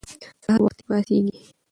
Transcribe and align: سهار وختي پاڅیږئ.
سهار 0.43 0.59
وختي 0.63 0.83
پاڅیږئ. 0.87 1.37